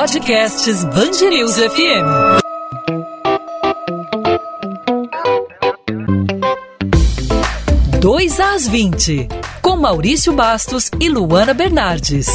[0.00, 2.06] Podcasts Bangerils FM.
[8.00, 9.28] Dois às 20,
[9.60, 12.28] com Maurício Bastos e Luana Bernardes.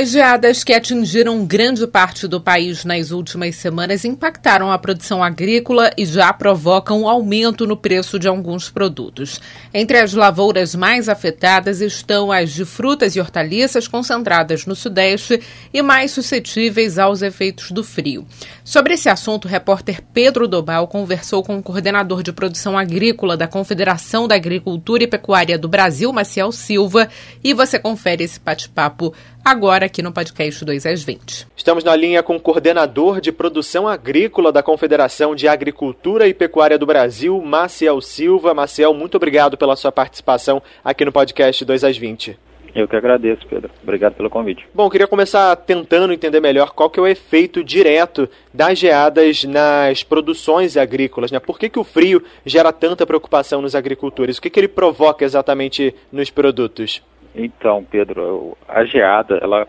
[0.00, 5.90] As geadas que atingiram grande parte do país nas últimas semanas impactaram a produção agrícola
[5.94, 9.38] e já provocam um aumento no preço de alguns produtos.
[9.74, 15.38] Entre as lavouras mais afetadas estão as de frutas e hortaliças concentradas no Sudeste
[15.70, 18.26] e mais suscetíveis aos efeitos do frio.
[18.64, 23.46] Sobre esse assunto, o repórter Pedro Dobal conversou com o coordenador de produção agrícola da
[23.46, 27.10] Confederação da Agricultura e Pecuária do Brasil, Maciel Silva,
[27.44, 29.12] e você confere esse bate-papo
[29.44, 31.48] agora aqui no podcast 2 às 20.
[31.56, 36.78] Estamos na linha com o coordenador de produção agrícola da Confederação de Agricultura e Pecuária
[36.78, 38.54] do Brasil, Maciel Silva.
[38.54, 42.38] Maciel, muito obrigado pela sua participação aqui no podcast 2 às 20.
[42.72, 43.68] Eu que agradeço, Pedro.
[43.82, 44.64] Obrigado pelo convite.
[44.72, 50.04] Bom, queria começar tentando entender melhor qual que é o efeito direto das geadas nas
[50.04, 51.40] produções agrícolas, né?
[51.40, 54.38] Por que, que o frio gera tanta preocupação nos agricultores?
[54.38, 57.02] O que, que ele provoca exatamente nos produtos?
[57.34, 59.66] Então, Pedro, a geada, ela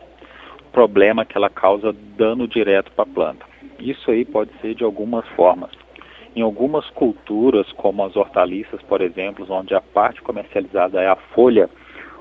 [0.72, 3.46] problema que ela causa dano direto para a planta.
[3.80, 5.72] Isso aí pode ser de algumas formas.
[6.36, 11.70] Em algumas culturas, como as hortaliças, por exemplo, onde a parte comercializada é a folha,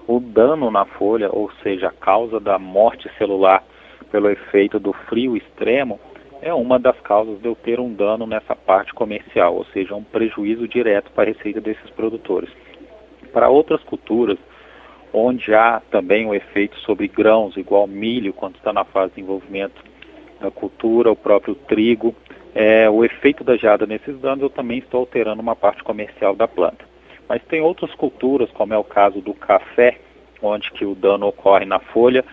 [0.08, 3.62] o dano na folha, ou seja, a causa da morte celular
[4.10, 6.00] pelo efeito do frio extremo,
[6.42, 10.02] é uma das causas de eu ter um dano nessa parte comercial, ou seja, um
[10.02, 12.50] prejuízo direto para a receita desses produtores.
[13.32, 14.38] Para outras culturas,
[15.12, 19.16] onde há também o um efeito sobre grãos, igual milho, quando está na fase de
[19.16, 19.82] desenvolvimento
[20.40, 22.14] da cultura, o próprio trigo,
[22.54, 26.48] é, o efeito da geada nesses danos, eu também estou alterando uma parte comercial da
[26.48, 26.84] planta.
[27.28, 29.98] Mas tem outras culturas, como é o caso do café,
[30.42, 32.24] onde que o dano ocorre na folha,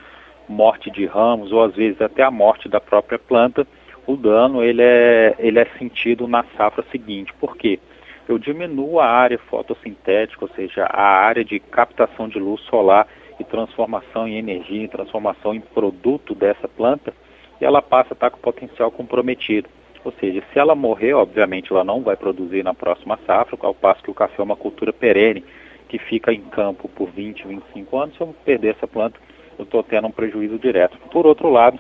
[0.48, 3.68] morte de ramos ou às vezes até a morte da própria planta,
[4.08, 7.34] o dano ele é, ele é sentido na safra seguinte.
[7.34, 7.80] Por quê?
[8.28, 13.08] Eu diminuo a área fotossintética, ou seja, a área de captação de luz solar
[13.40, 17.14] e transformação em energia, transformação em produto dessa planta,
[17.62, 19.70] e ela passa a estar com potencial comprometido.
[20.04, 24.04] Ou seja, se ela morrer, obviamente ela não vai produzir na próxima safra, ao passo
[24.04, 25.44] que o café é uma cultura perene,
[25.88, 29.20] que fica em campo por 20, 25 anos, se eu perder essa planta,
[29.58, 30.98] eu estou tendo um prejuízo direto.
[31.12, 31.80] Por outro lado,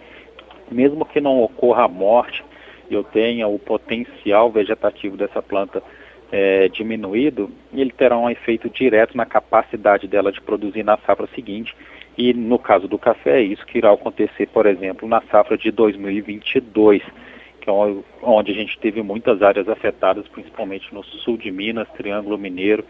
[0.72, 2.44] mesmo que não ocorra a morte,
[2.90, 5.84] eu tenha o potencial vegetativo dessa planta
[6.31, 11.75] é, diminuído, ele terá um efeito direto na capacidade dela de produzir na safra seguinte.
[12.17, 15.71] E no caso do café, é isso que irá acontecer, por exemplo, na safra de
[15.71, 17.03] 2022,
[17.61, 17.73] que é
[18.23, 22.83] onde a gente teve muitas áreas afetadas, principalmente no sul de Minas, Triângulo Mineiro,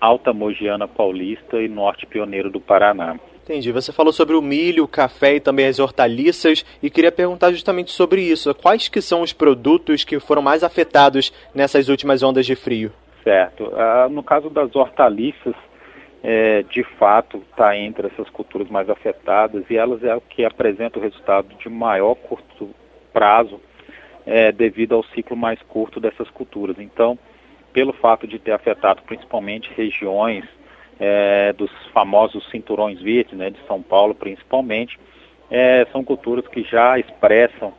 [0.00, 3.18] Alta Mogiana Paulista e Norte Pioneiro do Paraná.
[3.44, 3.72] Entendi.
[3.72, 7.90] Você falou sobre o milho, o café e também as hortaliças e queria perguntar justamente
[7.90, 8.54] sobre isso.
[8.54, 12.92] Quais que são os produtos que foram mais afetados nessas últimas ondas de frio?
[13.24, 13.64] Certo.
[13.64, 15.54] Uh, no caso das hortaliças,
[16.22, 21.00] é, de fato está entre essas culturas mais afetadas e elas é o que apresenta
[21.00, 22.70] o resultado de maior curto
[23.12, 23.60] prazo
[24.24, 26.78] é, devido ao ciclo mais curto dessas culturas.
[26.78, 27.18] Então,
[27.72, 30.44] pelo fato de ter afetado principalmente regiões
[30.98, 34.98] é, dos famosos cinturões verdes, né, de São Paulo principalmente,
[35.50, 37.74] é, são culturas que já expressam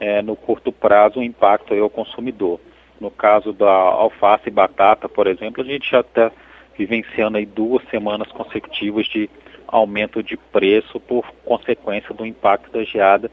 [0.00, 2.60] é, no curto prazo o impacto ao consumidor.
[3.00, 6.30] No caso da alface e batata, por exemplo, a gente já está
[6.78, 9.28] vivenciando aí duas semanas consecutivas de
[9.66, 13.30] aumento de preço por consequência do impacto da geada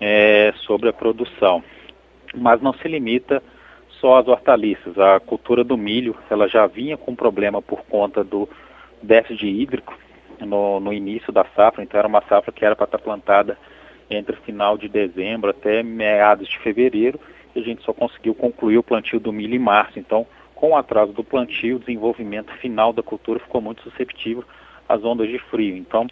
[0.00, 1.62] é, sobre a produção.
[2.34, 3.42] Mas não se limita
[4.00, 4.98] só às hortaliças.
[4.98, 8.48] A cultura do milho, ela já vinha com problema por conta do
[9.02, 9.96] déficit hídrico
[10.40, 13.58] no, no início da safra, então era uma safra que era para estar plantada
[14.10, 17.20] entre final de dezembro até meados de fevereiro,
[17.54, 19.98] e a gente só conseguiu concluir o plantio do milho em março.
[19.98, 24.44] Então, com o atraso do plantio, o desenvolvimento final da cultura ficou muito susceptível
[24.88, 25.76] às ondas de frio.
[25.76, 26.06] Então,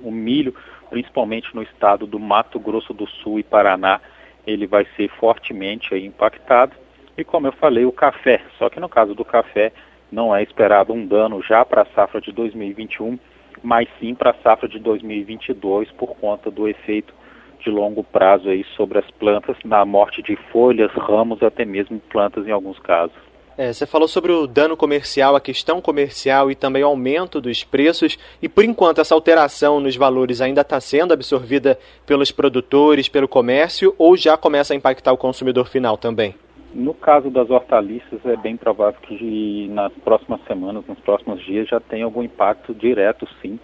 [0.00, 0.54] o milho,
[0.90, 4.00] principalmente no estado do Mato Grosso do Sul e Paraná,
[4.46, 6.72] ele vai ser fortemente impactado.
[7.16, 8.42] E como eu falei, o café.
[8.58, 9.72] Só que no caso do café,
[10.10, 13.18] não é esperado um dano já para a safra de 2021,
[13.62, 17.14] mas sim para a safra de 2022 por conta do efeito
[17.60, 22.46] de longo prazo aí sobre as plantas, na morte de folhas, ramos, até mesmo plantas
[22.46, 23.16] em alguns casos.
[23.56, 27.62] É, você falou sobre o dano comercial, a questão comercial e também o aumento dos
[27.62, 28.18] preços.
[28.42, 33.94] E por enquanto essa alteração nos valores ainda está sendo absorvida pelos produtores, pelo comércio,
[33.96, 36.34] ou já começa a impactar o consumidor final também?
[36.74, 41.78] No caso das hortaliças, é bem provável que nas próximas semanas, nos próximos dias, já
[41.78, 43.60] tenha algum impacto direto, sim,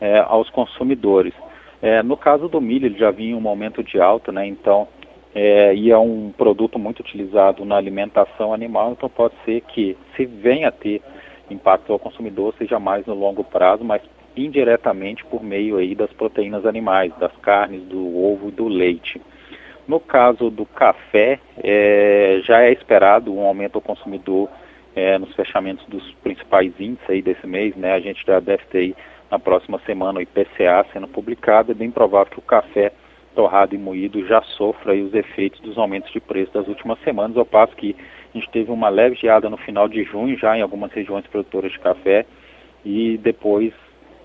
[0.00, 1.34] é, aos consumidores.
[1.82, 4.46] É, no caso do milho, ele já vinha em um momento de alta, né?
[4.46, 4.88] Então,
[5.34, 10.24] é, e é um produto muito utilizado na alimentação animal, então pode ser que se
[10.24, 11.02] venha a ter
[11.50, 14.00] impacto ao consumidor seja mais no longo prazo, mas
[14.34, 19.20] indiretamente por meio aí das proteínas animais, das carnes, do ovo e do leite.
[19.86, 24.48] No caso do café, é, já é esperado um aumento ao consumidor
[24.96, 27.92] é, nos fechamentos dos principais índices aí desse mês, né?
[27.92, 28.96] A gente já deve ter aí
[29.30, 32.92] na próxima semana o IPCA sendo publicado, é bem provável que o café
[33.34, 37.36] torrado e moído já sofra aí os efeitos dos aumentos de preço das últimas semanas,
[37.36, 37.96] ao passo que
[38.32, 41.72] a gente teve uma leve geada no final de junho, já em algumas regiões produtoras
[41.72, 42.24] de café,
[42.84, 43.72] e depois,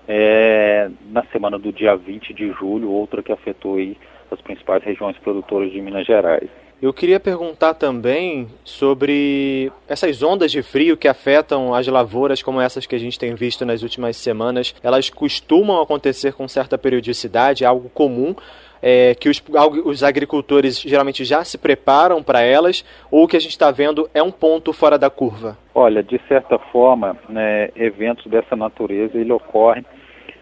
[0.06, 3.96] é, na semana do dia 20 de julho, outra que afetou aí
[4.34, 6.48] as principais regiões produtoras de Minas Gerais.
[6.82, 12.86] Eu queria perguntar também sobre essas ondas de frio que afetam as lavouras, como essas
[12.86, 14.74] que a gente tem visto nas últimas semanas.
[14.82, 18.34] Elas costumam acontecer com certa periodicidade, é algo comum,
[18.80, 19.42] é, que os,
[19.84, 24.08] os, agricultores geralmente já se preparam para elas, ou o que a gente está vendo
[24.14, 25.58] é um ponto fora da curva?
[25.74, 29.84] Olha, de certa forma, né, eventos dessa natureza ele ocorrem,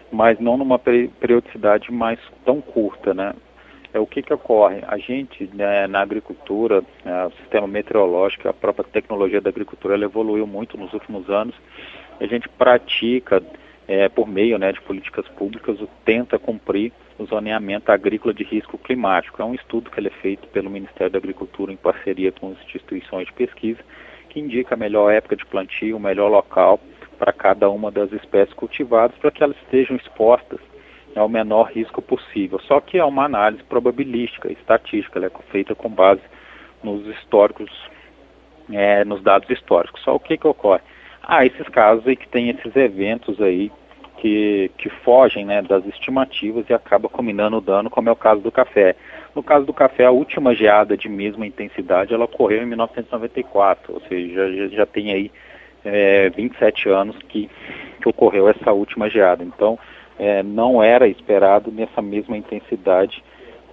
[0.09, 3.33] mas não numa periodicidade mais tão curta, né?
[3.93, 4.81] É o que, que ocorre?
[4.87, 10.05] A gente, né, na agricultura, né, o sistema meteorológico, a própria tecnologia da agricultura, ela
[10.05, 11.55] evoluiu muito nos últimos anos.
[12.19, 13.41] A gente pratica,
[13.87, 18.77] é, por meio né, de políticas públicas, o tenta cumprir o zoneamento agrícola de risco
[18.77, 19.41] climático.
[19.41, 23.25] É um estudo que é feito pelo Ministério da Agricultura em parceria com as instituições
[23.25, 23.79] de pesquisa,
[24.29, 26.79] que indica a melhor época de plantio, o melhor local
[27.17, 30.59] para cada uma das espécies cultivadas, para que elas estejam expostas
[31.15, 32.59] ao menor risco possível.
[32.61, 36.21] Só que é uma análise probabilística, estatística, ela é feita com base
[36.83, 37.69] nos históricos,
[38.71, 40.01] é, nos dados históricos.
[40.03, 40.81] Só o que, que ocorre?
[41.21, 43.71] Há ah, esses casos aí que tem esses eventos aí
[44.17, 48.41] que, que fogem né, das estimativas e acaba combinando o dano, como é o caso
[48.41, 48.95] do café.
[49.35, 54.01] No caso do café, a última geada de mesma intensidade, ela ocorreu em 1994, ou
[54.01, 55.31] seja, já, já tem aí
[55.85, 57.49] é, 27 anos que,
[58.01, 59.43] que ocorreu essa última geada.
[59.43, 59.79] Então,
[60.19, 63.23] é, não era esperado nessa mesma intensidade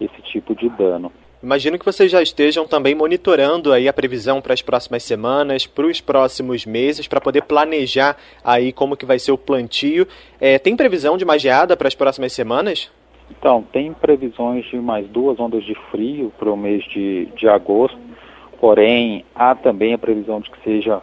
[0.00, 1.12] esse tipo de dano.
[1.43, 5.87] Imagino que vocês já estejam também monitorando aí a previsão para as próximas semanas, para
[5.87, 10.08] os próximos meses, para poder planejar aí como que vai ser o plantio.
[10.40, 12.90] É, tem previsão de mais geada para as próximas semanas?
[13.31, 17.98] Então, tem previsões de mais duas ondas de frio para o mês de, de agosto,
[18.60, 21.02] porém há também a previsão de que seja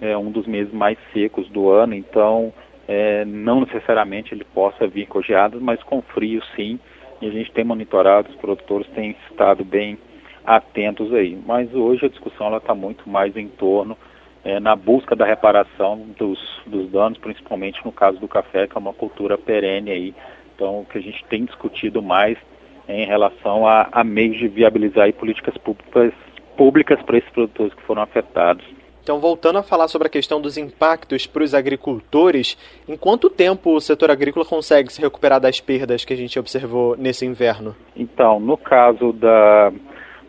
[0.00, 2.52] é, um dos meses mais secos do ano, então
[2.88, 6.80] é, não necessariamente ele possa vir com geadas, mas com frio sim.
[7.20, 9.98] E a gente tem monitorado, os produtores têm estado bem
[10.46, 11.38] atentos aí.
[11.46, 13.96] Mas hoje a discussão está muito mais em torno
[14.44, 18.78] é, na busca da reparação dos, dos danos, principalmente no caso do café, que é
[18.78, 20.14] uma cultura perene aí.
[20.54, 22.38] Então, o que a gente tem discutido mais
[22.86, 26.12] é em relação a, a meios de viabilizar políticas públicas,
[26.56, 28.64] públicas para esses produtores que foram afetados.
[29.02, 33.74] Então, voltando a falar sobre a questão dos impactos para os agricultores, em quanto tempo
[33.74, 37.74] o setor agrícola consegue se recuperar das perdas que a gente observou nesse inverno?
[37.96, 39.72] Então, no caso da,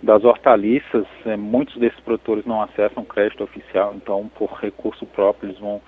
[0.01, 5.59] das hortaliças, é, muitos desses produtores não acessam crédito oficial, então, por recurso próprio, eles
[5.59, 5.81] vão,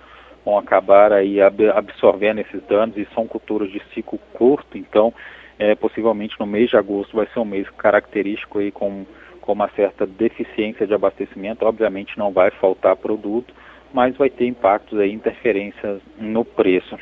[0.44, 5.14] vão acabar aí absorvendo esses danos e são culturas de ciclo curto, então,
[5.58, 9.06] é, possivelmente no mês de agosto vai ser um mês característico aí com
[9.42, 13.52] com uma certa deficiência de abastecimento, obviamente não vai faltar produto,
[13.92, 16.98] mas vai ter impactos aí, interferências no preço.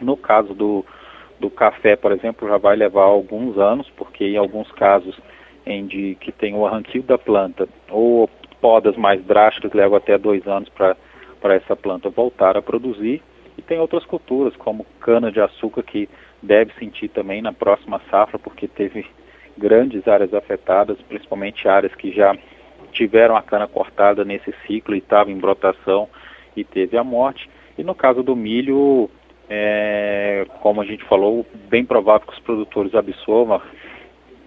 [0.00, 0.84] No caso do,
[1.40, 5.18] do café, por exemplo, já vai levar alguns anos, porque em alguns casos
[5.64, 8.28] em de, que tem o arranquio da planta ou
[8.60, 13.22] podas mais drásticas levam até dois anos para essa planta voltar a produzir.
[13.56, 16.08] E tem outras culturas, como cana-de-açúcar, que
[16.42, 19.06] deve sentir também na próxima safra, porque teve
[19.56, 22.36] grandes áreas afetadas, principalmente áreas que já
[22.92, 26.08] tiveram a cana cortada nesse ciclo e estavam em brotação
[26.56, 27.48] e teve a morte.
[27.76, 29.08] E no caso do milho,
[29.48, 33.60] é, como a gente falou, bem provável que os produtores absorvam,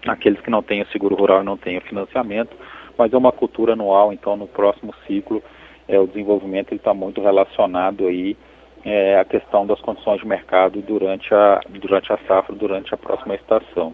[0.08, 2.56] aqueles que não têm o seguro rural e não têm o financiamento,
[2.98, 5.44] mas é uma cultura anual, então no próximo ciclo
[5.88, 8.38] é, o desenvolvimento está muito relacionado aí
[8.84, 13.36] é, à questão das condições de mercado durante a, durante a safra, durante a próxima
[13.36, 13.94] estação.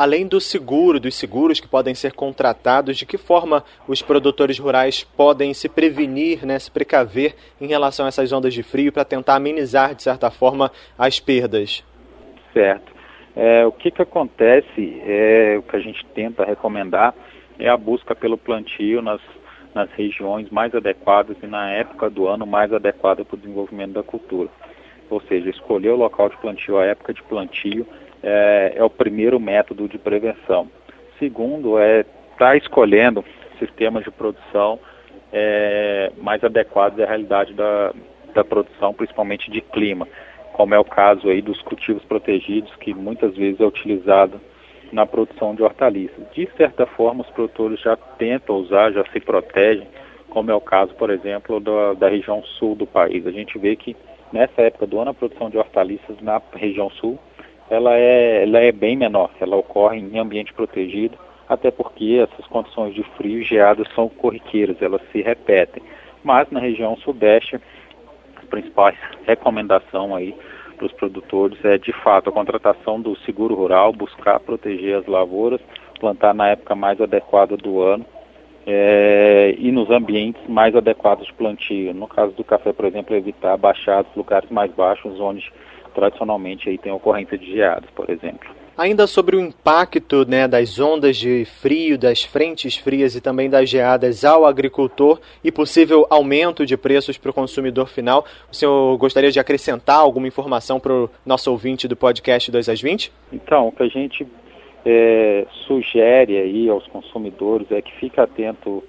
[0.00, 5.04] Além do seguro, dos seguros que podem ser contratados, de que forma os produtores rurais
[5.04, 9.34] podem se prevenir, né, se precaver em relação a essas ondas de frio para tentar
[9.34, 11.84] amenizar, de certa forma, as perdas?
[12.54, 12.90] Certo.
[13.36, 17.14] É, o que, que acontece, é, o que a gente tenta recomendar
[17.58, 19.20] é a busca pelo plantio nas,
[19.74, 24.02] nas regiões mais adequadas e na época do ano mais adequada para o desenvolvimento da
[24.02, 24.48] cultura.
[25.10, 27.86] ou seja, escolher o local de plantio, a época de plantio,
[28.22, 30.68] é, é o primeiro método de prevenção.
[31.18, 32.06] Segundo, é estar
[32.38, 33.24] tá escolhendo
[33.58, 34.78] sistemas de produção
[35.32, 37.92] é, mais adequados à realidade da,
[38.34, 40.08] da produção, principalmente de clima,
[40.52, 44.40] como é o caso aí dos cultivos protegidos, que muitas vezes é utilizado
[44.92, 46.24] na produção de hortaliças.
[46.32, 49.86] De certa forma, os produtores já tentam usar, já se protegem,
[50.28, 53.26] como é o caso, por exemplo, da, da região sul do país.
[53.26, 53.96] A gente vê que
[54.32, 57.18] nessa época do ano a produção de hortaliças na região sul
[57.70, 61.16] ela é, ela é bem menor, ela ocorre em ambiente protegido,
[61.48, 65.82] até porque essas condições de frio e geadas são corriqueiras, elas se repetem.
[66.22, 68.92] Mas na região sudeste, a principal
[69.26, 70.34] recomendação aí
[70.76, 75.60] para os produtores é de fato a contratação do seguro rural, buscar proteger as lavouras,
[75.98, 78.04] plantar na época mais adequada do ano
[78.66, 81.94] é, e nos ambientes mais adequados de plantio.
[81.94, 85.52] No caso do café, por exemplo, evitar baixados, lugares mais baixos, onde
[85.90, 88.48] tradicionalmente aí tem ocorrência de geadas, por exemplo.
[88.76, 93.68] Ainda sobre o impacto né, das ondas de frio, das frentes frias e também das
[93.68, 99.30] geadas ao agricultor e possível aumento de preços para o consumidor final, o senhor gostaria
[99.30, 103.12] de acrescentar alguma informação para o nosso ouvinte do podcast 2 às 20?
[103.32, 104.26] Então, o que a gente
[104.86, 108.82] é, sugere aí aos consumidores é que fique atento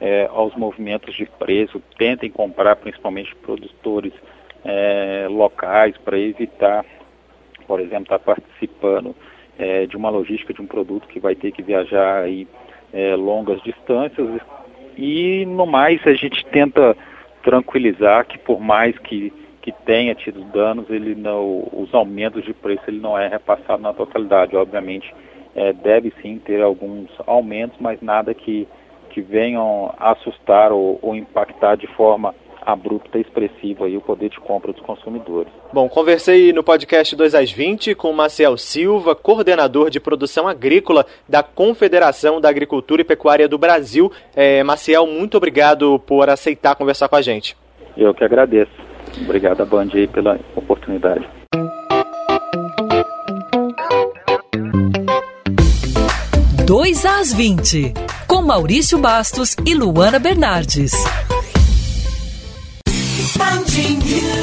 [0.00, 4.12] é, aos movimentos de preço, tentem comprar principalmente produtores
[4.64, 6.84] é, locais para evitar,
[7.66, 9.14] por exemplo, estar tá participando
[9.58, 12.46] é, de uma logística de um produto que vai ter que viajar aí,
[12.92, 14.40] é, longas distâncias
[14.96, 16.96] e no mais a gente tenta
[17.42, 22.82] tranquilizar que por mais que, que tenha tido danos, ele não, os aumentos de preço
[22.88, 24.56] ele não é repassado na totalidade.
[24.56, 25.12] Obviamente
[25.54, 28.66] é, deve sim ter alguns aumentos, mas nada que,
[29.10, 34.40] que venham assustar ou, ou impactar de forma abrupta e expressiva aí o poder de
[34.40, 35.52] compra dos consumidores.
[35.72, 41.42] Bom, conversei no podcast 2 às 20 com Maciel Silva, coordenador de produção agrícola da
[41.42, 44.10] Confederação da Agricultura e Pecuária do Brasil.
[44.34, 47.56] É, Maciel, muito obrigado por aceitar conversar com a gente.
[47.96, 48.72] Eu que agradeço.
[49.22, 51.28] Obrigado, Band, aí, pela oportunidade.
[56.66, 57.92] Dois às 20,
[58.26, 60.92] com Maurício Bastos e Luana Bernardes.
[63.62, 64.33] 曾经。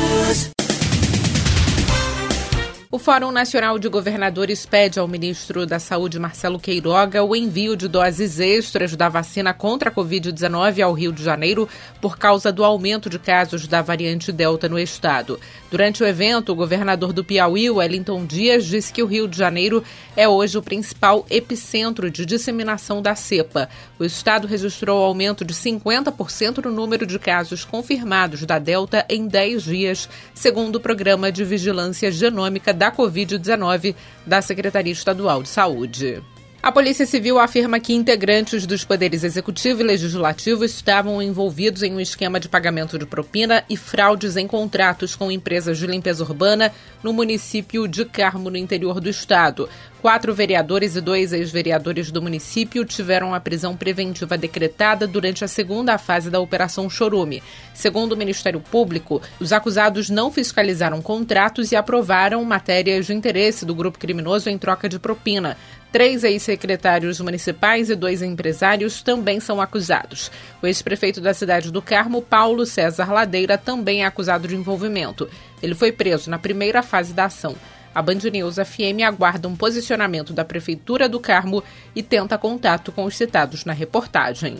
[2.94, 7.88] O Fórum Nacional de Governadores pede ao ministro da Saúde, Marcelo Queiroga, o envio de
[7.88, 11.70] doses extras da vacina contra a Covid-19 ao Rio de Janeiro
[12.02, 15.40] por causa do aumento de casos da variante Delta no estado.
[15.70, 19.82] Durante o evento, o governador do Piauí, Wellington Dias, disse que o Rio de Janeiro
[20.14, 23.70] é hoje o principal epicentro de disseminação da cepa.
[23.98, 29.64] O estado registrou aumento de 50% no número de casos confirmados da Delta em 10
[29.64, 33.94] dias, segundo o Programa de Vigilância Genômica da Covid-19
[34.26, 36.24] da Secretaria Estadual de Saúde.
[36.64, 42.00] A Polícia Civil afirma que integrantes dos poderes executivo e legislativo estavam envolvidos em um
[42.00, 46.72] esquema de pagamento de propina e fraudes em contratos com empresas de limpeza urbana
[47.04, 49.70] no município de Carmo, no interior do estado.
[50.02, 55.96] Quatro vereadores e dois ex-vereadores do município tiveram a prisão preventiva decretada durante a segunda
[56.00, 57.44] fase da Operação Chorume.
[57.72, 63.76] Segundo o Ministério Público, os acusados não fiscalizaram contratos e aprovaram matérias de interesse do
[63.76, 65.56] grupo criminoso em troca de propina.
[65.92, 70.32] Três ex-secretários municipais e dois empresários também são acusados.
[70.64, 75.30] O ex-prefeito da cidade do Carmo, Paulo César Ladeira, também é acusado de envolvimento.
[75.62, 77.56] Ele foi preso na primeira fase da ação.
[77.94, 81.64] A Band News FM aguarda um posicionamento da Prefeitura do Carmo
[81.96, 84.58] e tenta contato com os citados na reportagem.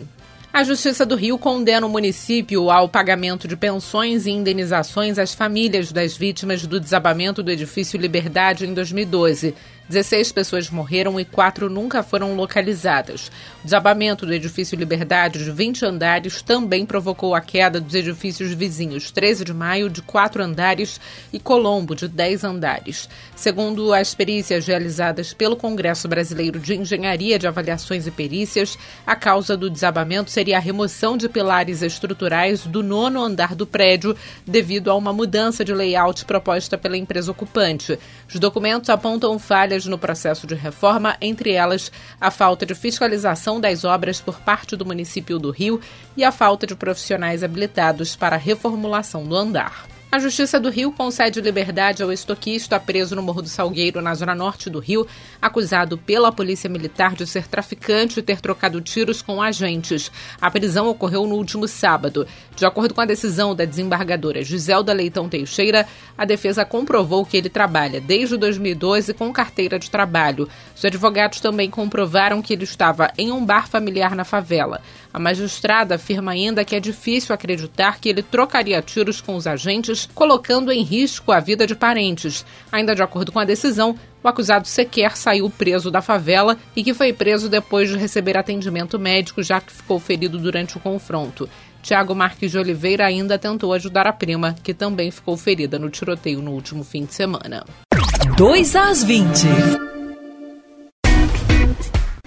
[0.54, 5.94] A Justiça do Rio condena o município ao pagamento de pensões e indenizações às famílias
[5.94, 9.56] das vítimas do desabamento do edifício Liberdade em 2012.
[9.92, 13.28] 16 pessoas morreram e quatro nunca foram localizadas.
[13.60, 19.12] O desabamento do edifício Liberdade, de 20 andares, também provocou a queda dos edifícios vizinhos
[19.12, 21.00] 13 de maio, de 4 andares,
[21.34, 23.10] e Colombo, de 10 andares.
[23.36, 29.58] Segundo as perícias realizadas pelo Congresso Brasileiro de Engenharia de Avaliações e Perícias, a causa
[29.58, 34.16] do desabamento seria a remoção de pilares estruturais do nono andar do prédio
[34.48, 38.00] devido a uma mudança de layout proposta pela empresa ocupante.
[38.30, 43.84] Os documentos apontam falhas no processo de reforma, entre elas a falta de fiscalização das
[43.84, 45.80] obras por parte do município do Rio
[46.16, 50.01] e a falta de profissionais habilitados para a reformulação do andar.
[50.12, 54.36] A Justiça do Rio concede liberdade ao estoquista preso no Morro do Salgueiro, na zona
[54.36, 55.08] norte do Rio,
[55.42, 60.12] acusado pela Polícia Militar de ser traficante e ter trocado tiros com agentes.
[60.42, 62.28] A prisão ocorreu no último sábado.
[62.58, 65.88] De acordo com a decisão da desembargadora Giselda Leitão Teixeira,
[66.18, 70.46] a defesa comprovou que ele trabalha desde 2012 com carteira de trabalho.
[70.76, 74.82] Os advogados também comprovaram que ele estava em um bar familiar na favela.
[75.14, 80.10] A magistrada afirma ainda que é difícil acreditar que ele trocaria tiros com os agentes,
[80.14, 82.46] colocando em risco a vida de parentes.
[82.72, 86.94] Ainda de acordo com a decisão, o acusado sequer saiu preso da favela e que
[86.94, 91.50] foi preso depois de receber atendimento médico, já que ficou ferido durante o confronto.
[91.82, 96.42] Tiago Marques de Oliveira ainda tentou ajudar a prima, que também ficou ferida no tiroteio
[96.42, 97.66] no último fim de semana.
[98.38, 100.01] 2 às 20.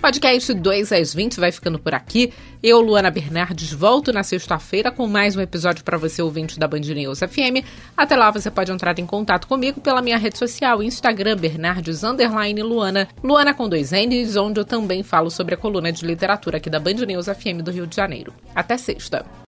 [0.04, 2.30] Podcast 2 às 20 vai ficando por aqui.
[2.62, 6.80] Eu, Luana Bernardes, volto na sexta-feira com mais um episódio para você, ouvinte da Band
[6.80, 7.64] News FM.
[7.96, 12.02] Até lá você pode entrar em contato comigo pela minha rede social, Instagram, Bernardes
[12.62, 16.68] Luana, Luana com dois N's, onde eu também falo sobre a coluna de literatura aqui
[16.68, 18.34] da Band News FM do Rio de Janeiro.
[18.54, 19.24] Até sexta.